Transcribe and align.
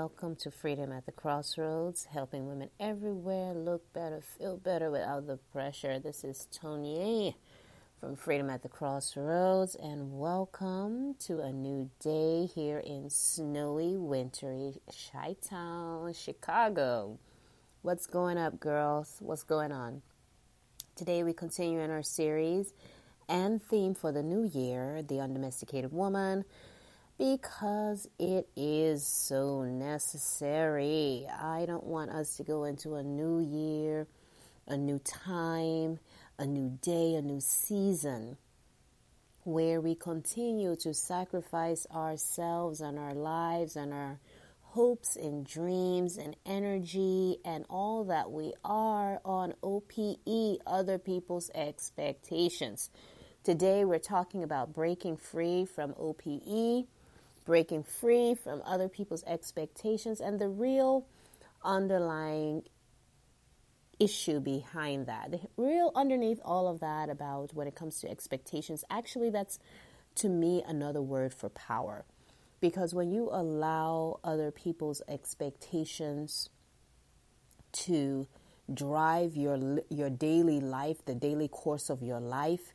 welcome 0.00 0.36
to 0.36 0.48
Freedom 0.48 0.92
at 0.92 1.04
the 1.06 1.10
Crossroads, 1.10 2.04
helping 2.04 2.46
women 2.46 2.70
everywhere 2.78 3.52
look 3.52 3.92
better, 3.92 4.20
feel 4.20 4.56
better 4.56 4.92
without 4.92 5.26
the 5.26 5.38
pressure. 5.50 5.98
This 5.98 6.22
is 6.22 6.46
Tony 6.52 7.36
from 7.98 8.14
Freedom 8.14 8.48
at 8.48 8.62
the 8.62 8.68
Crossroads, 8.68 9.74
and 9.74 10.16
welcome 10.16 11.16
to 11.26 11.40
a 11.40 11.52
new 11.52 11.90
day 11.98 12.46
here 12.46 12.78
in 12.78 13.10
snowy, 13.10 13.96
wintry 13.96 14.74
Chi 14.86 15.34
Town, 15.44 16.12
Chicago. 16.12 17.18
What's 17.82 18.06
going 18.06 18.38
up, 18.38 18.60
girls? 18.60 19.16
What's 19.18 19.42
going 19.42 19.72
on? 19.72 20.02
Today, 20.94 21.24
we 21.24 21.32
continue 21.32 21.80
in 21.80 21.90
our 21.90 22.04
series 22.04 22.72
and 23.28 23.60
theme 23.60 23.96
for 23.96 24.12
the 24.12 24.22
new 24.22 24.44
year 24.44 25.02
the 25.02 25.18
undomesticated 25.18 25.92
woman 25.92 26.44
because 27.18 28.08
it 28.20 28.48
is 28.56 29.04
so 29.04 29.64
necessary. 29.64 31.26
I 31.28 31.66
don't 31.66 31.84
want 31.84 32.12
us 32.12 32.36
to 32.36 32.44
go 32.44 32.62
into 32.62 32.94
a 32.94 33.02
new 33.02 33.40
year, 33.40 34.06
a 34.68 34.76
new 34.76 35.00
time, 35.00 35.98
a 36.38 36.46
new 36.46 36.78
day, 36.80 37.16
a 37.16 37.22
new 37.22 37.40
season 37.40 38.36
where 39.42 39.80
we 39.80 39.96
continue 39.96 40.76
to 40.76 40.94
sacrifice 40.94 41.86
ourselves 41.92 42.80
and 42.80 42.98
our 42.98 43.14
lives 43.14 43.74
and 43.74 43.92
our 43.92 44.20
hopes 44.62 45.16
and 45.16 45.44
dreams 45.44 46.18
and 46.18 46.36
energy 46.46 47.38
and 47.44 47.64
all 47.68 48.04
that 48.04 48.30
we 48.30 48.52
are 48.64 49.20
on 49.24 49.54
OPE, 49.62 50.60
other 50.66 50.98
people's 50.98 51.50
expectations. 51.54 52.90
Today 53.42 53.84
we're 53.84 53.98
talking 53.98 54.44
about 54.44 54.72
breaking 54.72 55.16
free 55.16 55.64
from 55.64 55.94
OPE 55.98 56.86
breaking 57.48 57.82
free 57.82 58.34
from 58.34 58.60
other 58.66 58.90
people's 58.90 59.24
expectations 59.24 60.20
and 60.20 60.38
the 60.38 60.46
real 60.46 61.06
underlying 61.64 62.62
issue 63.98 64.38
behind 64.38 65.06
that. 65.06 65.30
The 65.30 65.40
real 65.56 65.90
underneath 65.94 66.40
all 66.44 66.68
of 66.68 66.80
that 66.80 67.08
about 67.08 67.54
when 67.54 67.66
it 67.66 67.74
comes 67.74 68.02
to 68.02 68.10
expectations, 68.10 68.84
actually, 68.90 69.30
that's 69.30 69.58
to 70.16 70.28
me 70.28 70.62
another 70.68 71.00
word 71.00 71.32
for 71.32 71.48
power. 71.48 72.04
Because 72.60 72.92
when 72.92 73.10
you 73.10 73.30
allow 73.32 74.20
other 74.22 74.50
people's 74.50 75.00
expectations 75.08 76.50
to 77.72 78.28
drive 78.72 79.36
your 79.36 79.80
your 79.88 80.10
daily 80.10 80.60
life, 80.60 81.02
the 81.06 81.14
daily 81.14 81.48
course 81.48 81.88
of 81.88 82.02
your 82.02 82.20
life, 82.20 82.74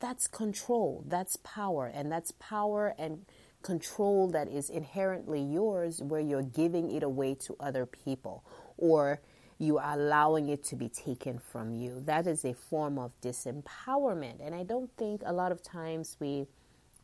that's 0.00 0.26
control, 0.26 1.04
that's 1.06 1.36
power, 1.36 1.84
and 1.86 2.10
that's 2.10 2.32
power 2.38 2.94
and 2.98 3.26
control 3.62 4.28
that 4.28 4.48
is 4.48 4.70
inherently 4.70 5.42
yours 5.42 6.02
where 6.02 6.20
you're 6.20 6.42
giving 6.42 6.90
it 6.90 7.02
away 7.02 7.34
to 7.34 7.56
other 7.58 7.86
people 7.86 8.44
or 8.76 9.20
you 9.58 9.78
are 9.78 9.94
allowing 9.94 10.48
it 10.48 10.62
to 10.64 10.76
be 10.76 10.88
taken 10.88 11.38
from 11.38 11.74
you. 11.74 12.02
That 12.04 12.26
is 12.26 12.44
a 12.44 12.52
form 12.52 12.98
of 12.98 13.12
disempowerment. 13.22 14.44
And 14.44 14.54
I 14.54 14.62
don't 14.64 14.90
think 14.96 15.22
a 15.24 15.32
lot 15.32 15.50
of 15.52 15.62
times 15.62 16.16
we 16.20 16.46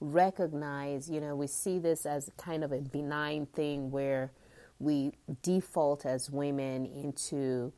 recognize, 0.01 1.09
you 1.09 1.21
know, 1.21 1.35
we 1.35 1.47
see 1.47 1.79
this 1.79 2.05
as 2.05 2.31
kind 2.37 2.63
of 2.65 2.73
a 2.73 2.81
benign 2.81 3.47
thing 3.47 3.91
where 3.91 4.33
we 4.79 5.13
default 5.43 6.05
as 6.05 6.31
women 6.31 6.87
into, 6.87 7.73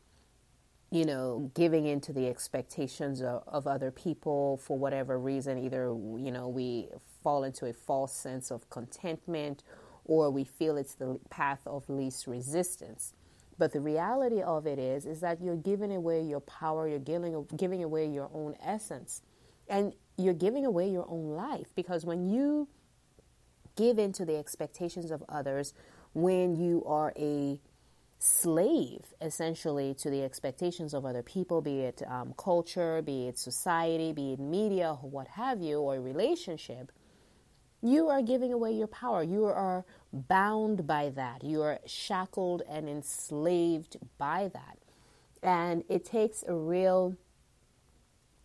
you 0.90 1.04
know, 1.04 1.50
giving 1.54 1.86
into 1.86 2.12
the 2.12 2.26
expectations 2.26 3.22
of, 3.22 3.44
of 3.46 3.66
other 3.66 3.90
people 3.90 4.56
for 4.56 4.76
whatever 4.78 5.18
reason. 5.18 5.58
Either, 5.58 5.94
you 6.18 6.32
know, 6.32 6.48
we 6.48 6.88
fall 7.24 7.42
into 7.42 7.66
a 7.66 7.72
false 7.72 8.14
sense 8.14 8.52
of 8.52 8.70
contentment 8.70 9.64
or 10.04 10.30
we 10.30 10.44
feel 10.44 10.76
it's 10.76 10.94
the 10.94 11.18
path 11.30 11.60
of 11.66 11.88
least 11.88 12.26
resistance. 12.26 13.14
But 13.56 13.72
the 13.72 13.80
reality 13.80 14.42
of 14.42 14.66
it 14.66 14.78
is, 14.78 15.06
is 15.06 15.20
that 15.20 15.40
you're 15.40 15.56
giving 15.56 15.94
away 15.94 16.22
your 16.22 16.40
power, 16.40 16.88
you're 16.88 16.98
giving, 16.98 17.46
giving 17.56 17.82
away 17.82 18.06
your 18.06 18.28
own 18.34 18.54
essence, 18.62 19.22
and 19.68 19.94
you're 20.16 20.34
giving 20.34 20.66
away 20.66 20.90
your 20.90 21.06
own 21.08 21.30
life. 21.30 21.68
Because 21.74 22.04
when 22.04 22.28
you 22.28 22.68
give 23.76 23.98
into 23.98 24.24
the 24.24 24.36
expectations 24.36 25.10
of 25.10 25.22
others, 25.28 25.72
when 26.12 26.56
you 26.56 26.84
are 26.84 27.12
a 27.16 27.60
slave 28.18 29.12
essentially 29.20 29.94
to 29.94 30.10
the 30.10 30.22
expectations 30.22 30.94
of 30.94 31.04
other 31.04 31.22
people, 31.22 31.60
be 31.60 31.80
it 31.80 32.02
um, 32.08 32.34
culture, 32.36 33.02
be 33.02 33.28
it 33.28 33.38
society, 33.38 34.12
be 34.12 34.32
it 34.32 34.40
media, 34.40 34.94
what 35.00 35.28
have 35.28 35.60
you, 35.60 35.78
or 35.80 36.00
relationship, 36.00 36.90
you 37.84 38.08
are 38.08 38.22
giving 38.22 38.50
away 38.50 38.72
your 38.72 38.86
power. 38.86 39.22
You 39.22 39.44
are 39.44 39.84
bound 40.10 40.86
by 40.86 41.10
that. 41.10 41.44
You 41.44 41.60
are 41.60 41.78
shackled 41.84 42.62
and 42.66 42.88
enslaved 42.88 43.98
by 44.16 44.50
that. 44.54 44.78
And 45.42 45.84
it 45.90 46.06
takes 46.06 46.42
a 46.48 46.54
real, 46.54 47.14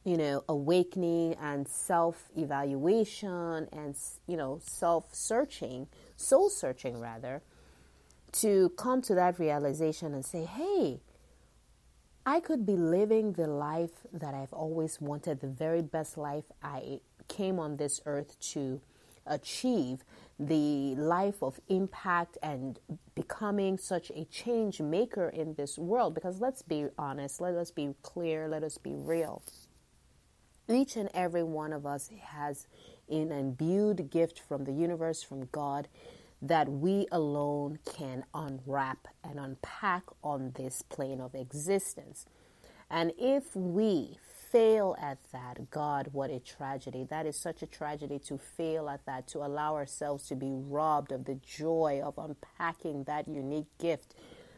you 0.04 0.18
know, 0.18 0.44
awakening 0.50 1.36
and 1.42 1.66
self 1.70 2.30
evaluation 2.36 3.70
and, 3.72 3.96
you 4.28 4.36
know, 4.36 4.60
self 4.62 5.16
searching, 5.16 5.88
soul 6.18 6.50
searching 6.50 7.00
rather, 7.00 7.42
to 8.34 8.74
come 8.76 9.02
to 9.04 9.16
that 9.16 9.40
realization 9.40 10.14
and 10.14 10.26
say, 10.26 10.44
hey, 10.44 11.00
I 12.26 12.42
could 12.42 12.66
be 12.66 12.76
living 12.76 13.32
the 13.32 13.48
life 13.48 14.06
that 14.12 14.34
I've 14.34 14.52
always 14.52 15.00
wanted, 15.00 15.40
the 15.40 15.48
very 15.48 15.82
best 15.82 16.18
life 16.18 16.52
I 16.62 17.00
came 17.30 17.58
on 17.58 17.78
this 17.78 18.02
earth 18.06 18.38
to 18.52 18.82
achieve 19.26 20.04
the 20.40 20.96
life 20.96 21.44
of 21.44 21.60
impact 21.68 22.38
and 22.42 22.80
becoming 23.14 23.78
such 23.78 24.10
a 24.12 24.24
change 24.26 24.80
maker 24.80 25.28
in 25.28 25.54
this 25.56 25.78
world. 25.78 26.14
Because 26.14 26.40
let's 26.40 26.62
be 26.62 26.88
honest, 26.98 27.42
let 27.42 27.56
us 27.56 27.72
be 27.72 27.94
clear, 28.02 28.48
let 28.48 28.64
us 28.64 28.78
be 28.78 28.94
real. 28.96 29.44
Each 30.70 30.96
and 30.96 31.10
every 31.14 31.44
one 31.44 31.74
of 31.74 31.86
us 31.86 32.10
has 32.22 32.68
an 33.10 33.32
imbued 33.32 34.12
gift 34.12 34.40
from 34.40 34.66
the 34.66 34.72
universe, 34.72 35.24
from 35.24 35.48
God, 35.52 35.88
that 36.42 36.70
we 36.70 37.08
alone 37.12 37.80
can 37.86 38.24
unwrap 38.34 39.08
and 39.24 39.40
unpack 39.40 40.04
on 40.24 40.54
this 40.56 40.82
plane 40.84 41.20
of 41.20 41.36
existence. 41.36 42.26
And 42.90 43.12
if 43.18 43.56
we 43.56 44.20
fail 44.52 44.96
at 45.02 45.18
that, 45.32 45.70
God, 45.70 46.10
what 46.12 46.30
a 46.30 46.40
tragedy. 46.40 47.06
That 47.10 47.26
is 47.26 47.40
such 47.40 47.62
a 47.62 47.68
tragedy 47.68 48.20
to 48.28 48.38
fail 48.38 48.90
at 48.90 49.06
that, 49.06 49.28
to 49.30 49.40
allow 49.40 49.76
ourselves 49.76 50.28
to 50.28 50.36
be 50.36 50.52
robbed 50.52 51.12
of 51.12 51.26
the 51.26 51.36
joy 51.36 52.02
of 52.04 52.18
unpacking 52.18 53.04
that 53.06 53.28
unique 53.28 53.78
gift 53.80 54.16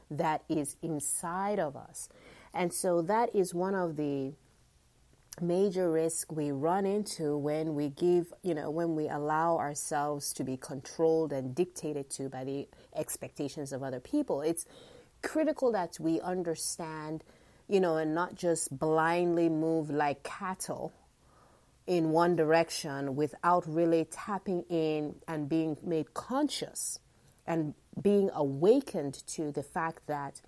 that 0.10 0.44
is 0.50 0.76
inside 0.82 1.60
of 1.60 1.76
us. 1.76 2.10
And 2.54 2.74
so 2.74 3.02
that 3.04 3.36
is 3.36 3.54
one 3.54 3.76
of 3.76 3.96
the 3.96 4.34
major 5.40 5.90
risks 5.90 6.26
we 6.30 6.52
run 6.52 6.86
into 6.86 7.38
when 7.38 7.74
we 7.74 7.90
give, 7.90 8.34
you 8.44 8.54
know, 8.54 8.70
when 8.70 8.96
we 8.96 9.08
allow 9.08 9.58
ourselves 9.58 10.34
to 10.34 10.44
be 10.44 10.58
controlled 10.58 11.32
and 11.32 11.56
dictated 11.56 12.10
to 12.10 12.30
by 12.30 12.44
the 12.44 12.68
expectations 12.96 13.72
of 13.72 13.82
other 13.82 14.00
people. 14.00 14.42
It's 14.42 14.66
critical 15.24 15.72
that 15.72 15.98
we 16.00 16.20
understand 16.20 17.24
you 17.72 17.80
know, 17.80 17.96
and 17.96 18.14
not 18.14 18.36
just 18.36 18.78
blindly 18.78 19.48
move 19.48 19.90
like 19.90 20.24
cattle 20.24 20.92
in 21.88 22.10
one 22.10 22.36
direction 22.36 23.16
without 23.16 23.64
really 23.66 24.06
tapping 24.12 24.64
in 24.70 25.16
and 25.26 25.48
being 25.48 25.78
made 25.82 26.14
conscious 26.14 27.00
and 27.48 27.74
being 28.02 28.30
awakened 28.34 29.26
to 29.26 29.54
the 29.54 29.64
fact 29.64 30.06
that 30.08 30.42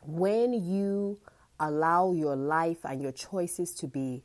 when 0.00 0.52
you 0.52 1.18
allow 1.58 2.12
your 2.12 2.36
life 2.36 2.78
and 2.84 3.02
your 3.02 3.12
choices 3.12 3.74
to 3.74 3.88
be 3.88 4.22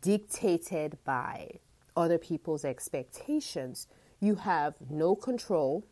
dictated 0.00 0.96
by 1.04 1.50
other 1.96 2.16
people's 2.16 2.64
expectations, 2.64 3.88
you 4.20 4.36
have 4.36 4.74
no 4.88 5.16
control 5.16 5.84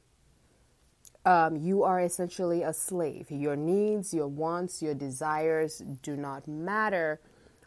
um, 1.28 1.56
you 1.58 1.82
are 1.82 2.00
essentially 2.00 2.62
a 2.62 2.72
slave. 2.72 3.30
Your 3.30 3.54
needs, 3.54 4.14
your 4.14 4.28
wants, 4.28 4.80
your 4.80 4.94
desires 4.94 5.82
do 6.00 6.16
not 6.16 6.48
matter 6.48 7.20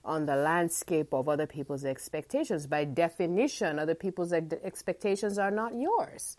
on 0.04 0.26
the 0.26 0.36
landscape 0.36 1.14
of 1.14 1.30
other 1.30 1.46
people's 1.46 1.86
expectations. 1.86 2.66
By 2.66 2.86
definition, 2.86 3.78
other 3.78 3.94
people's 3.94 4.34
expectations 4.34 5.38
are 5.38 5.52
not 5.52 5.76
yours. 5.76 6.38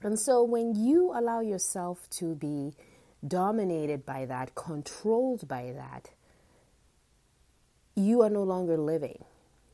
And 0.00 0.16
so 0.16 0.44
when 0.44 0.76
you 0.76 1.10
allow 1.12 1.40
yourself 1.40 2.08
to 2.10 2.36
be 2.36 2.74
dominated 3.26 4.06
by 4.06 4.26
that, 4.26 4.54
controlled 4.54 5.48
by 5.48 5.72
that, 5.74 6.10
you 7.96 8.22
are 8.22 8.30
no 8.30 8.44
longer 8.44 8.76
living. 8.76 9.24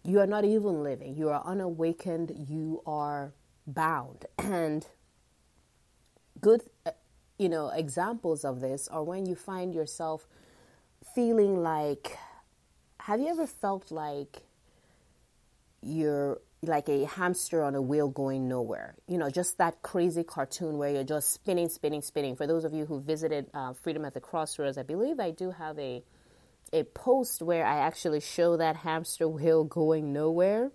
You 0.02 0.20
are 0.20 0.26
not 0.26 0.46
even 0.46 0.82
living. 0.82 1.14
You 1.14 1.28
are 1.28 1.42
unawakened. 1.44 2.32
You 2.48 2.80
are 2.86 3.34
bound. 3.66 4.24
And 4.38 4.86
good 6.40 6.62
uh, 6.86 6.90
you 7.38 7.48
know 7.48 7.68
examples 7.70 8.44
of 8.44 8.60
this 8.60 8.88
are 8.88 9.02
when 9.02 9.26
you 9.26 9.34
find 9.34 9.74
yourself 9.74 10.26
feeling 11.14 11.62
like 11.62 12.16
have 13.00 13.20
you 13.20 13.28
ever 13.28 13.46
felt 13.46 13.90
like 13.90 14.42
you're 15.82 16.40
like 16.62 16.88
a 16.88 17.04
hamster 17.04 17.62
on 17.62 17.74
a 17.74 17.82
wheel 17.82 18.08
going 18.08 18.48
nowhere. 18.48 18.96
You 19.06 19.18
know, 19.18 19.30
just 19.30 19.58
that 19.58 19.82
crazy 19.82 20.24
cartoon 20.24 20.76
where 20.76 20.90
you're 20.90 21.04
just 21.04 21.32
spinning, 21.32 21.68
spinning, 21.68 22.02
spinning. 22.02 22.36
For 22.36 22.46
those 22.46 22.64
of 22.64 22.72
you 22.72 22.86
who 22.86 23.00
visited 23.00 23.46
uh, 23.54 23.74
Freedom 23.74 24.04
at 24.04 24.14
the 24.14 24.20
Crossroads, 24.20 24.76
I 24.76 24.82
believe 24.82 25.20
I 25.20 25.30
do 25.30 25.50
have 25.52 25.78
a 25.78 26.02
a 26.70 26.82
post 26.82 27.40
where 27.40 27.64
I 27.64 27.78
actually 27.78 28.20
show 28.20 28.56
that 28.56 28.76
hamster 28.76 29.28
wheel 29.28 29.64
going 29.64 30.12
nowhere. 30.12 30.70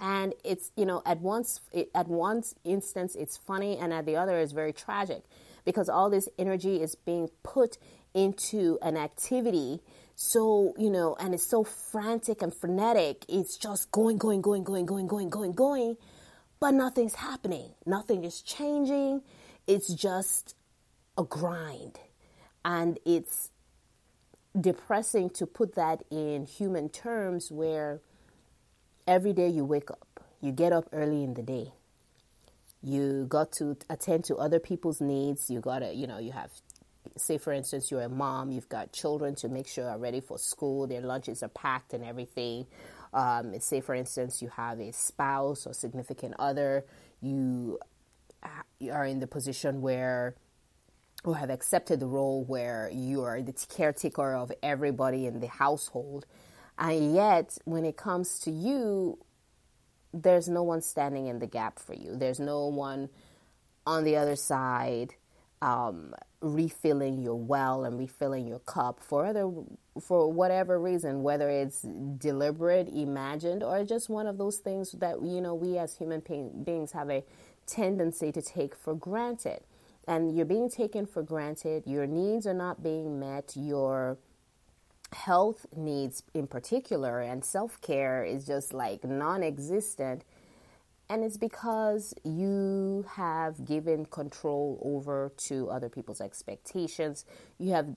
And 0.00 0.34
it's 0.44 0.70
you 0.76 0.86
know 0.86 1.02
at 1.04 1.20
once 1.20 1.60
it, 1.72 1.90
at 1.94 2.08
one 2.08 2.42
instance 2.64 3.14
it's 3.14 3.36
funny 3.36 3.76
and 3.76 3.92
at 3.92 4.06
the 4.06 4.16
other 4.16 4.38
it's 4.38 4.52
very 4.52 4.72
tragic 4.72 5.22
because 5.64 5.88
all 5.88 6.08
this 6.08 6.28
energy 6.38 6.80
is 6.80 6.94
being 6.94 7.28
put 7.42 7.78
into 8.14 8.78
an 8.82 8.96
activity. 8.96 9.80
So 10.14 10.74
you 10.78 10.90
know 10.90 11.16
and 11.18 11.34
it's 11.34 11.46
so 11.46 11.64
frantic 11.64 12.42
and 12.42 12.54
frenetic. 12.54 13.24
It's 13.28 13.56
just 13.56 13.90
going 13.90 14.18
going 14.18 14.40
going 14.40 14.64
going 14.64 14.86
going 14.86 15.06
going 15.06 15.30
going 15.30 15.52
going 15.52 15.96
but 16.60 16.72
nothing's 16.72 17.14
happening. 17.14 17.70
Nothing 17.86 18.24
is 18.24 18.42
changing. 18.42 19.22
It's 19.66 19.92
just 19.92 20.54
a 21.16 21.24
grind. 21.24 21.98
And 22.64 22.98
it's 23.04 23.50
depressing 24.58 25.30
to 25.30 25.46
put 25.46 25.74
that 25.76 26.02
in 26.10 26.46
human 26.46 26.88
terms 26.88 27.50
where 27.50 28.00
every 29.08 29.32
day 29.32 29.48
you 29.48 29.64
wake 29.64 29.90
up, 29.90 30.20
you 30.40 30.52
get 30.52 30.72
up 30.72 30.86
early 30.92 31.24
in 31.24 31.34
the 31.34 31.42
day, 31.42 31.72
you 32.82 33.24
got 33.28 33.50
to 33.52 33.76
attend 33.88 34.22
to 34.24 34.36
other 34.36 34.60
people's 34.60 35.00
needs, 35.00 35.50
you 35.50 35.60
got 35.60 35.78
to, 35.80 35.92
you 35.94 36.06
know, 36.06 36.18
you 36.18 36.30
have, 36.30 36.50
say 37.16 37.38
for 37.38 37.52
instance, 37.52 37.90
you're 37.90 38.02
a 38.02 38.08
mom, 38.08 38.52
you've 38.52 38.68
got 38.68 38.92
children 38.92 39.34
to 39.36 39.48
make 39.48 39.66
sure 39.66 39.88
are 39.88 39.98
ready 39.98 40.20
for 40.20 40.38
school, 40.38 40.86
their 40.86 41.00
lunches 41.00 41.42
are 41.42 41.48
packed 41.48 41.94
and 41.94 42.04
everything. 42.04 42.66
Um, 43.14 43.58
say 43.60 43.80
for 43.80 43.94
instance, 43.94 44.42
you 44.42 44.50
have 44.50 44.78
a 44.78 44.92
spouse 44.92 45.66
or 45.66 45.72
significant 45.72 46.34
other, 46.38 46.84
you 47.22 47.78
are 48.92 49.06
in 49.06 49.20
the 49.20 49.26
position 49.26 49.80
where 49.80 50.34
or 51.24 51.36
have 51.36 51.50
accepted 51.50 51.98
the 51.98 52.06
role 52.06 52.44
where 52.44 52.90
you 52.92 53.22
are 53.22 53.42
the 53.42 53.54
caretaker 53.68 54.34
of 54.34 54.52
everybody 54.62 55.26
in 55.26 55.40
the 55.40 55.48
household. 55.48 56.26
And 56.78 57.14
yet, 57.14 57.58
when 57.64 57.84
it 57.84 57.96
comes 57.96 58.38
to 58.40 58.50
you, 58.50 59.18
there's 60.14 60.48
no 60.48 60.62
one 60.62 60.82
standing 60.82 61.26
in 61.26 61.40
the 61.40 61.46
gap 61.46 61.78
for 61.78 61.94
you. 61.94 62.16
There's 62.16 62.40
no 62.40 62.66
one 62.66 63.10
on 63.86 64.04
the 64.04 64.16
other 64.16 64.36
side 64.36 65.14
um, 65.60 66.14
refilling 66.40 67.20
your 67.20 67.36
well 67.36 67.84
and 67.84 67.98
refilling 67.98 68.46
your 68.46 68.60
cup 68.60 69.00
for 69.00 69.26
other 69.26 69.50
for 70.00 70.32
whatever 70.32 70.80
reason, 70.80 71.22
whether 71.24 71.50
it's 71.50 71.82
deliberate, 71.82 72.88
imagined, 72.88 73.64
or 73.64 73.84
just 73.84 74.08
one 74.08 74.28
of 74.28 74.38
those 74.38 74.58
things 74.58 74.92
that 74.92 75.20
you 75.22 75.40
know 75.40 75.54
we 75.54 75.78
as 75.78 75.96
human 75.96 76.22
beings 76.64 76.92
have 76.92 77.10
a 77.10 77.24
tendency 77.66 78.32
to 78.32 78.40
take 78.40 78.76
for 78.76 78.94
granted 78.94 79.60
and 80.08 80.34
you're 80.34 80.46
being 80.46 80.70
taken 80.70 81.06
for 81.06 81.22
granted. 81.22 81.82
Your 81.86 82.06
needs 82.06 82.46
are 82.46 82.54
not 82.54 82.82
being 82.82 83.20
met. 83.20 83.52
Your 83.54 84.16
health 85.12 85.66
needs, 85.74 86.22
in 86.34 86.46
particular, 86.46 87.20
and 87.20 87.44
self 87.44 87.80
care 87.80 88.24
is 88.24 88.46
just 88.46 88.72
like 88.72 89.04
non 89.04 89.42
existent. 89.42 90.24
And 91.10 91.24
it's 91.24 91.38
because 91.38 92.12
you 92.22 93.06
have 93.14 93.64
given 93.64 94.04
control 94.04 94.78
over 94.84 95.32
to 95.48 95.70
other 95.70 95.88
people's 95.88 96.20
expectations. 96.20 97.24
You 97.58 97.72
have 97.72 97.96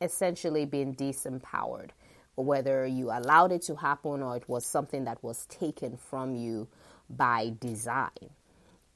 essentially 0.00 0.64
been 0.64 0.94
disempowered, 0.94 1.90
whether 2.34 2.86
you 2.86 3.10
allowed 3.10 3.52
it 3.52 3.62
to 3.62 3.76
happen 3.76 4.22
or 4.22 4.36
it 4.36 4.48
was 4.48 4.64
something 4.64 5.04
that 5.04 5.22
was 5.22 5.44
taken 5.46 5.98
from 5.98 6.34
you 6.34 6.68
by 7.10 7.52
design. 7.60 8.30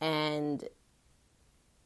And 0.00 0.65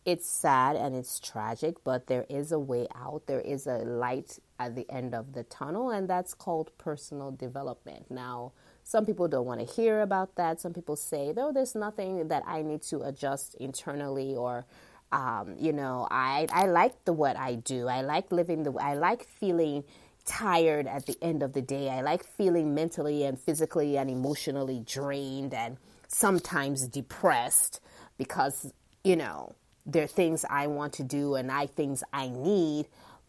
it's 0.05 0.29
sad 0.29 0.76
and 0.76 0.94
it's 0.94 1.19
tragic, 1.19 1.82
but 1.82 2.06
there 2.06 2.26
is 2.29 2.52
a 2.52 2.58
way 2.58 2.87
out. 2.94 3.26
There 3.26 3.41
is 3.41 3.67
a 3.67 3.79
light 3.79 4.38
at 4.58 4.76
the 4.76 4.90
end 4.90 5.14
of 5.14 5.32
the 5.34 5.44
tunnel, 5.44 5.90
and 5.90 6.08
that's 6.08 6.34
called 6.34 6.70
personal 6.78 7.30
development. 7.32 8.10
Now, 8.10 8.52
some 8.84 9.06
people 9.06 9.28
don't 9.28 9.46
want 9.46 9.60
to 9.60 9.66
hear 9.66 10.02
about 10.02 10.36
that. 10.36 10.60
Some 10.60 10.74
people 10.74 10.96
say, 10.96 11.32
though, 11.32 11.52
there's 11.52 11.74
nothing 11.74 12.28
that 12.28 12.44
I 12.46 12.62
need 12.62 12.82
to 12.84 13.02
adjust 13.02 13.54
internally 13.56 14.36
or 14.36 14.66
um, 15.12 15.56
you 15.60 15.72
know, 15.72 16.08
I 16.10 16.48
I 16.52 16.66
like 16.66 17.04
the 17.04 17.12
what 17.12 17.36
I 17.36 17.56
do. 17.56 17.88
I 17.88 18.02
like 18.02 18.32
living 18.32 18.64
the 18.64 18.72
I 18.72 18.94
like 18.94 19.24
feeling 19.28 19.84
tired 20.26 20.88
at 20.88 21.06
the 21.06 21.16
end 21.22 21.42
of 21.44 21.54
the 21.54 21.62
day. 21.62 21.90
I 21.90 22.02
like 22.02 22.24
feeling 22.24 22.74
mentally 22.74 23.24
and 23.24 23.38
physically 23.40 23.98
and 23.98 24.10
emotionally 24.10 24.80
drained 24.86 25.54
and 25.54 25.78
sometimes 26.08 26.88
depressed 26.88 27.80
because, 28.18 28.72
you 29.04 29.16
know, 29.16 29.54
there 29.86 30.04
are 30.04 30.08
things 30.08 30.46
I 30.50 30.68
want 30.68 30.94
to 30.94 31.04
do 31.04 31.36
and 31.36 31.52
I 31.52 31.66
things 31.66 32.04
I 32.14 32.30
need, 32.30 32.86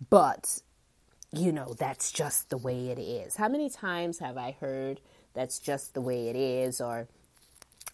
but 0.09 0.61
you 1.31 1.51
know, 1.51 1.73
that's 1.77 2.11
just 2.11 2.49
the 2.49 2.57
way 2.57 2.89
it 2.89 2.99
is. 2.99 3.35
How 3.35 3.49
many 3.49 3.69
times 3.69 4.19
have 4.19 4.37
I 4.37 4.55
heard 4.59 5.01
that's 5.33 5.59
just 5.59 5.93
the 5.93 6.01
way 6.01 6.29
it 6.29 6.35
is 6.35 6.79
or 6.79 7.07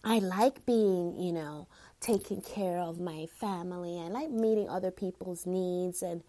I 0.04 0.18
like 0.18 0.64
being, 0.66 1.16
you 1.18 1.32
know, 1.32 1.68
taking 2.00 2.40
care 2.40 2.78
of 2.78 3.00
my 3.00 3.26
family. 3.38 4.00
I 4.00 4.08
like 4.08 4.30
meeting 4.30 4.68
other 4.68 4.90
people's 4.90 5.46
needs 5.46 6.02
and 6.02 6.22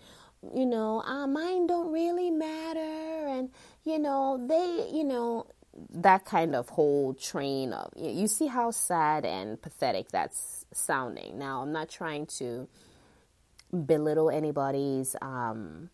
you 0.53 0.65
know, 0.65 1.01
uh, 1.05 1.25
mine 1.25 1.67
don't 1.67 1.91
really 1.91 2.29
matter 2.29 3.27
and 3.27 3.49
you 3.83 3.97
know, 3.99 4.45
they, 4.47 4.89
you 4.91 5.03
know, 5.03 5.47
that 5.89 6.25
kind 6.25 6.55
of 6.55 6.69
whole 6.69 7.13
train 7.13 7.73
of 7.73 7.91
you 7.95 8.27
see 8.27 8.47
how 8.47 8.71
sad 8.71 9.25
and 9.25 9.61
pathetic 9.61 10.09
that's 10.09 10.65
sounding. 10.73 11.39
Now, 11.39 11.61
I'm 11.61 11.71
not 11.71 11.89
trying 11.89 12.25
to 12.37 12.67
belittle 13.85 14.29
anybody's 14.29 15.15
um, 15.21 15.89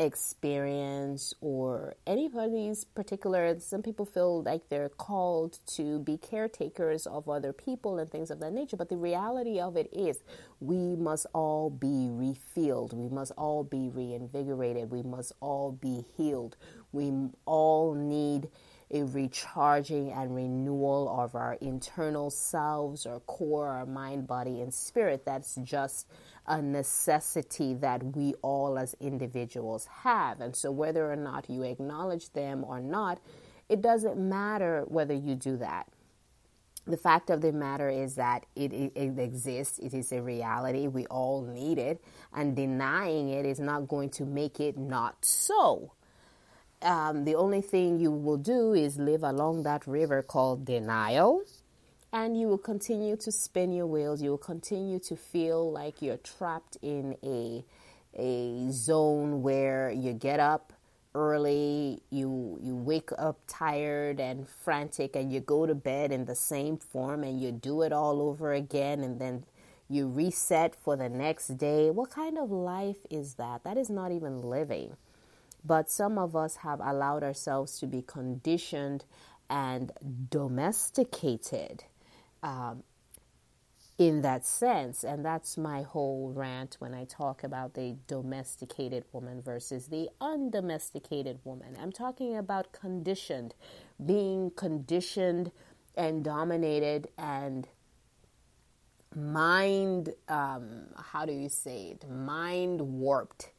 experience 0.00 1.34
or 1.42 1.94
anybody's 2.06 2.84
particular. 2.84 3.58
Some 3.60 3.82
people 3.82 4.06
feel 4.06 4.42
like 4.42 4.68
they're 4.70 4.88
called 4.88 5.58
to 5.76 5.98
be 6.00 6.16
caretakers 6.16 7.06
of 7.06 7.28
other 7.28 7.52
people 7.52 7.98
and 7.98 8.10
things 8.10 8.30
of 8.30 8.40
that 8.40 8.52
nature. 8.52 8.76
But 8.78 8.88
the 8.88 8.96
reality 8.96 9.60
of 9.60 9.76
it 9.76 9.90
is, 9.92 10.22
we 10.60 10.96
must 10.96 11.26
all 11.34 11.68
be 11.68 12.08
refilled. 12.10 12.96
We 12.96 13.08
must 13.08 13.32
all 13.36 13.62
be 13.62 13.90
reinvigorated. 13.90 14.90
We 14.90 15.02
must 15.02 15.34
all 15.40 15.72
be 15.72 16.04
healed. 16.16 16.56
We 16.92 17.12
all 17.44 17.94
need 17.94 18.48
a 18.90 19.04
recharging 19.04 20.10
and 20.12 20.34
renewal 20.34 21.08
of 21.22 21.34
our 21.34 21.54
internal 21.60 22.30
selves, 22.30 23.06
our 23.06 23.20
core, 23.20 23.68
our 23.68 23.86
mind, 23.86 24.26
body, 24.26 24.60
and 24.62 24.74
spirit. 24.74 25.24
That's 25.24 25.54
just 25.56 26.08
a 26.46 26.62
necessity 26.62 27.74
that 27.74 28.16
we 28.16 28.34
all 28.42 28.78
as 28.78 28.94
individuals 29.00 29.86
have. 30.02 30.40
And 30.40 30.54
so, 30.56 30.70
whether 30.70 31.10
or 31.10 31.16
not 31.16 31.50
you 31.50 31.62
acknowledge 31.62 32.32
them 32.32 32.64
or 32.64 32.80
not, 32.80 33.20
it 33.68 33.82
doesn't 33.82 34.18
matter 34.18 34.84
whether 34.88 35.14
you 35.14 35.34
do 35.34 35.56
that. 35.58 35.88
The 36.86 36.96
fact 36.96 37.30
of 37.30 37.42
the 37.42 37.52
matter 37.52 37.88
is 37.88 38.16
that 38.16 38.46
it, 38.56 38.72
it, 38.72 39.18
exists, 39.18 39.78
it 39.78 39.94
is 39.94 40.12
a 40.12 40.22
reality, 40.22 40.88
we 40.88 41.06
all 41.06 41.42
need 41.42 41.78
it, 41.78 42.02
and 42.32 42.56
denying 42.56 43.28
it 43.28 43.46
is 43.46 43.60
not 43.60 43.86
going 43.86 44.10
to 44.10 44.24
make 44.24 44.60
it 44.60 44.78
not 44.78 45.24
so 45.24 45.92
um, 46.82 47.24
the 47.24 47.34
only 47.34 47.60
thing 47.60 47.98
you 48.00 48.10
will 48.10 48.38
do 48.38 48.72
is 48.72 48.98
live 48.98 49.22
along 49.22 49.64
that 49.64 49.86
river 49.86 50.22
called 50.22 50.64
denial. 50.64 51.42
And 52.12 52.38
you 52.38 52.48
will 52.48 52.58
continue 52.58 53.16
to 53.18 53.30
spin 53.30 53.72
your 53.72 53.86
wheels. 53.86 54.20
You 54.20 54.30
will 54.30 54.38
continue 54.38 54.98
to 55.00 55.16
feel 55.16 55.70
like 55.70 56.02
you're 56.02 56.16
trapped 56.16 56.76
in 56.82 57.16
a, 57.22 57.64
a 58.14 58.70
zone 58.72 59.42
where 59.42 59.92
you 59.92 60.12
get 60.12 60.40
up 60.40 60.72
early, 61.14 62.02
you, 62.10 62.58
you 62.62 62.74
wake 62.74 63.10
up 63.16 63.38
tired 63.46 64.20
and 64.20 64.48
frantic, 64.48 65.14
and 65.14 65.32
you 65.32 65.38
go 65.40 65.66
to 65.66 65.74
bed 65.74 66.10
in 66.10 66.24
the 66.24 66.34
same 66.34 66.78
form 66.78 67.22
and 67.22 67.40
you 67.40 67.52
do 67.52 67.82
it 67.82 67.92
all 67.92 68.20
over 68.20 68.52
again. 68.52 69.04
And 69.04 69.20
then 69.20 69.44
you 69.88 70.08
reset 70.08 70.74
for 70.74 70.96
the 70.96 71.08
next 71.08 71.58
day. 71.58 71.90
What 71.90 72.10
kind 72.10 72.38
of 72.38 72.50
life 72.50 72.98
is 73.08 73.34
that? 73.34 73.62
That 73.62 73.76
is 73.76 73.88
not 73.88 74.10
even 74.10 74.42
living. 74.42 74.96
But 75.64 75.90
some 75.90 76.18
of 76.18 76.34
us 76.34 76.56
have 76.56 76.80
allowed 76.80 77.22
ourselves 77.22 77.78
to 77.80 77.86
be 77.86 78.02
conditioned 78.02 79.04
and 79.48 79.92
domesticated 80.30 81.84
um, 82.42 82.82
in 83.98 84.22
that 84.22 84.46
sense. 84.46 85.04
And 85.04 85.24
that's 85.24 85.58
my 85.58 85.82
whole 85.82 86.32
rant 86.34 86.76
when 86.78 86.94
I 86.94 87.04
talk 87.04 87.44
about 87.44 87.74
the 87.74 87.96
domesticated 88.06 89.04
woman 89.12 89.42
versus 89.42 89.88
the 89.88 90.08
undomesticated 90.20 91.38
woman. 91.44 91.76
I'm 91.80 91.92
talking 91.92 92.36
about 92.36 92.72
conditioned, 92.72 93.54
being 94.04 94.50
conditioned 94.52 95.52
and 95.96 96.24
dominated 96.24 97.08
and 97.18 97.68
mind, 99.14 100.14
um, 100.28 100.86
how 100.96 101.26
do 101.26 101.32
you 101.32 101.48
say 101.48 101.88
it? 101.88 102.08
Mind 102.08 102.80
warped 102.80 103.50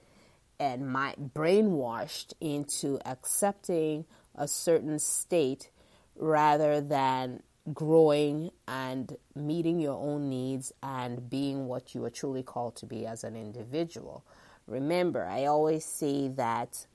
and 0.60 0.92
my 0.92 1.16
brainwashed 1.20 2.34
into 2.40 3.00
accepting 3.06 4.06
a 4.36 4.48
certain 4.48 5.00
state 5.00 5.70
rather 6.16 6.80
than 6.82 7.42
growing 7.74 8.52
and 8.68 9.18
meeting 9.36 9.80
your 9.80 9.98
own 9.98 10.30
needs 10.30 10.74
and 10.82 11.30
being 11.30 11.68
what 11.68 11.94
you 11.94 12.04
are 12.04 12.10
truly 12.10 12.44
called 12.44 12.76
to 12.78 12.86
be 12.86 13.06
as 13.06 13.24
an 13.24 13.36
individual. 13.36 14.26
Remember, 14.68 15.26
I 15.26 15.46
always 15.46 15.86
say 15.86 16.28
that 16.30 16.86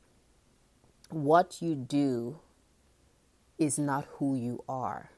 what 1.10 1.62
you 1.62 1.74
do 1.74 2.40
is 3.58 3.78
not 3.78 4.06
who 4.14 4.36
you 4.36 4.62
are. 4.68 5.10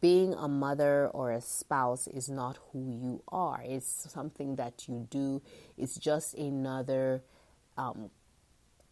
Being 0.00 0.34
a 0.34 0.48
mother 0.48 1.08
or 1.08 1.30
a 1.30 1.40
spouse 1.40 2.06
is 2.08 2.28
not 2.28 2.58
who 2.72 2.90
you 2.90 3.22
are. 3.28 3.62
It's 3.64 4.10
something 4.12 4.56
that 4.56 4.88
you 4.88 5.06
do. 5.10 5.42
It's 5.78 5.96
just 5.96 6.34
another 6.34 7.22
um, 7.78 8.10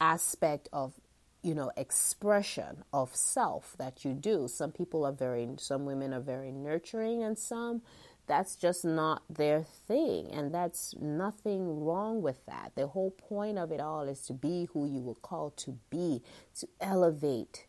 aspect 0.00 0.68
of 0.72 0.94
you 1.42 1.54
know 1.54 1.70
expression 1.76 2.84
of 2.92 3.14
self 3.14 3.74
that 3.78 4.04
you 4.04 4.12
do. 4.12 4.48
Some 4.48 4.72
people 4.72 5.04
are 5.04 5.12
very 5.12 5.48
some 5.58 5.84
women 5.84 6.14
are 6.14 6.20
very 6.20 6.52
nurturing 6.52 7.22
and 7.22 7.38
some 7.38 7.82
that's 8.26 8.56
just 8.56 8.84
not 8.84 9.22
their 9.28 9.62
thing. 9.62 10.30
And 10.32 10.54
that's 10.54 10.94
nothing 11.00 11.84
wrong 11.84 12.22
with 12.22 12.44
that. 12.46 12.72
The 12.76 12.86
whole 12.86 13.10
point 13.10 13.58
of 13.58 13.72
it 13.72 13.80
all 13.80 14.02
is 14.08 14.22
to 14.26 14.32
be 14.32 14.68
who 14.72 14.86
you 14.86 15.00
were 15.00 15.14
called 15.16 15.56
to 15.58 15.78
be 15.90 16.22
to 16.60 16.68
elevate 16.80 17.66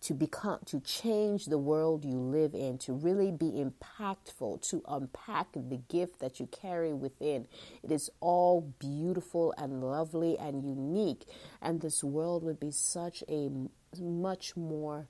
to 0.00 0.14
become 0.14 0.58
to 0.66 0.80
change 0.80 1.46
the 1.46 1.58
world 1.58 2.04
you 2.04 2.16
live 2.16 2.54
in 2.54 2.78
to 2.78 2.92
really 2.92 3.30
be 3.30 3.64
impactful 3.64 4.66
to 4.68 4.82
unpack 4.88 5.52
the 5.52 5.80
gift 5.88 6.20
that 6.20 6.40
you 6.40 6.46
carry 6.46 6.92
within. 6.92 7.46
It 7.82 7.92
is 7.92 8.10
all 8.20 8.62
beautiful 8.78 9.52
and 9.58 9.82
lovely 9.82 10.38
and 10.38 10.64
unique 10.64 11.24
and 11.60 11.80
this 11.80 12.02
world 12.02 12.44
would 12.44 12.58
be 12.58 12.70
such 12.70 13.22
a 13.28 13.50
much 13.98 14.56
more 14.56 15.06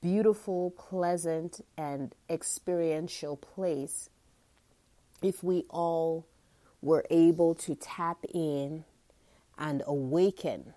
beautiful 0.00 0.70
pleasant 0.70 1.60
and 1.76 2.14
experiential 2.30 3.36
place 3.36 4.08
if 5.22 5.42
we 5.42 5.64
all 5.70 6.26
were 6.80 7.04
able 7.10 7.54
to 7.54 7.74
tap 7.74 8.18
in 8.32 8.84
and 9.58 9.82
awaken 9.86 10.74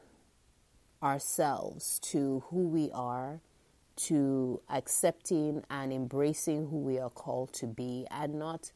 ourselves 1.01 1.99
to 1.99 2.43
who 2.49 2.67
we 2.67 2.91
are, 2.91 3.39
to 3.95 4.61
accepting 4.69 5.63
and 5.69 5.91
embracing 5.91 6.69
who 6.69 6.77
we 6.77 6.99
are 6.99 7.09
called 7.09 7.53
to 7.53 7.67
be, 7.67 8.05
and 8.11 8.35
not 8.35 8.71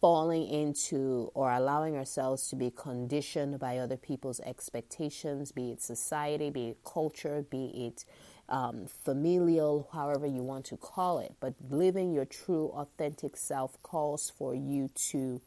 falling 0.00 0.48
into 0.48 1.30
or 1.32 1.52
allowing 1.52 1.96
ourselves 1.96 2.48
to 2.48 2.56
be 2.56 2.70
conditioned 2.70 3.60
by 3.60 3.78
other 3.78 3.96
people's 3.96 4.40
expectations, 4.40 5.52
be 5.52 5.70
it 5.70 5.80
society, 5.80 6.50
be 6.50 6.70
it 6.70 6.78
culture, 6.84 7.44
be 7.48 7.66
it 7.86 8.04
um, 8.48 8.86
familial, 9.04 9.88
however 9.92 10.26
you 10.26 10.42
want 10.42 10.64
to 10.64 10.76
call 10.76 11.20
it. 11.20 11.32
But 11.38 11.54
living 11.70 12.12
your 12.12 12.24
true, 12.24 12.68
authentic 12.74 13.36
self 13.36 13.80
calls 13.82 14.30
for 14.36 14.54
you 14.54 14.90
to 15.10 15.40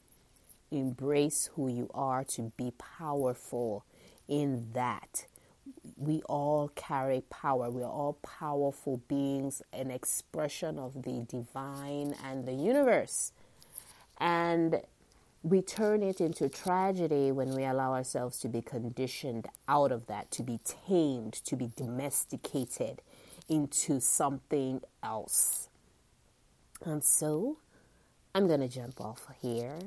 embrace 0.72 1.50
who 1.56 1.68
you 1.68 1.90
are, 1.94 2.24
to 2.24 2.54
be 2.58 2.72
powerful 2.98 3.86
in 4.28 4.70
that 4.74 5.26
we 5.98 6.22
all 6.24 6.70
carry 6.76 7.24
power. 7.30 7.70
We 7.70 7.82
are 7.82 7.92
all 7.92 8.18
powerful 8.22 9.02
beings, 9.08 9.62
an 9.74 9.92
expression 9.92 10.78
of 10.78 11.04
the 11.04 11.26
divine 11.28 12.16
and 12.24 12.46
the 12.46 12.54
universe. 12.54 13.32
And 14.18 14.82
we 15.44 15.62
turn 15.62 16.02
it 16.02 16.20
into 16.20 16.50
tragedy 16.50 17.32
when 17.32 17.54
we 17.54 17.64
allow 17.64 17.94
ourselves 17.94 18.40
to 18.40 18.48
be 18.50 18.62
conditioned 18.62 19.48
out 19.68 19.92
of 19.92 20.08
that, 20.08 20.32
to 20.32 20.44
be 20.44 20.60
tamed, 20.88 21.34
to 21.46 21.56
be 21.56 21.72
domesticated 21.76 23.02
into 23.48 24.00
something 24.00 24.82
else. 25.04 25.70
And 26.84 27.04
so 27.04 27.58
I'm 28.34 28.48
going 28.48 28.62
to 28.62 28.68
jump 28.68 29.00
off 29.00 29.28
here 29.42 29.80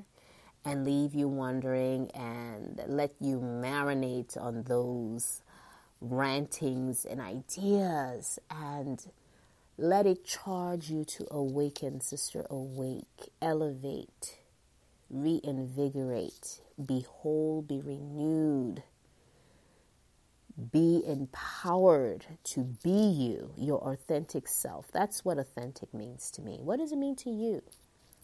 and 0.64 0.84
leave 0.84 1.14
you 1.14 1.28
wondering 1.28 2.10
and 2.12 2.80
let 2.86 3.12
you 3.20 3.38
marinate 3.38 4.40
on 4.40 4.62
those 4.64 5.42
rantings 6.00 7.04
and 7.04 7.20
ideas 7.20 8.38
and 8.50 9.06
let 9.76 10.06
it 10.06 10.24
charge 10.24 10.90
you 10.90 11.04
to 11.04 11.26
awaken, 11.30 12.00
sister. 12.00 12.46
Awake, 12.50 13.30
elevate, 13.40 14.38
reinvigorate, 15.10 16.60
be 16.84 17.06
whole, 17.08 17.62
be 17.62 17.80
renewed, 17.80 18.82
be 20.72 21.02
empowered 21.06 22.26
to 22.42 22.64
be 22.82 22.90
you, 22.90 23.52
your 23.56 23.78
authentic 23.80 24.48
self. 24.48 24.90
That's 24.92 25.24
what 25.24 25.38
authentic 25.38 25.94
means 25.94 26.30
to 26.32 26.42
me. 26.42 26.58
What 26.60 26.78
does 26.78 26.90
it 26.90 26.98
mean 26.98 27.14
to 27.16 27.30
you? 27.30 27.62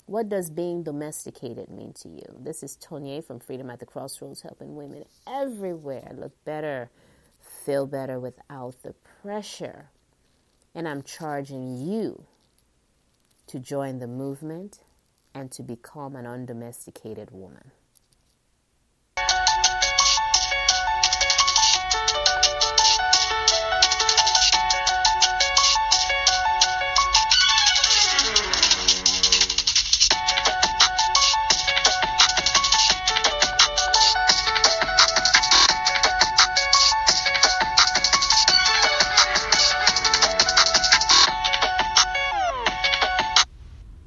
What 0.07 0.29
does 0.29 0.51
being 0.51 0.83
domesticated 0.83 1.71
mean 1.71 1.95
to 2.03 2.09
you? 2.09 2.27
This 2.39 2.63
is 2.63 2.77
Tonier 2.77 3.25
from 3.25 3.39
Freedom 3.39 3.71
at 3.71 3.79
the 3.79 3.87
Crossroads, 3.87 4.43
helping 4.43 4.75
women 4.75 5.05
everywhere 5.27 6.11
look 6.15 6.33
better 6.45 6.91
feel 7.65 7.87
better 7.87 8.21
without 8.21 8.83
the 8.83 8.95
pressure. 9.23 9.91
And 10.75 10.89
I'm 10.89 11.03
charging 11.03 11.77
you 11.77 12.25
to 13.47 13.59
join 13.59 13.99
the 13.99 14.07
movement 14.07 14.81
and 15.35 15.51
to 15.53 15.63
become 15.63 16.17
an 16.17 16.27
undomesticated 16.27 17.31
woman. 17.31 17.71